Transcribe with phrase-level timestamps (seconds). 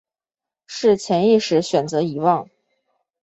[0.65, 2.49] 是潜意识选择遗忘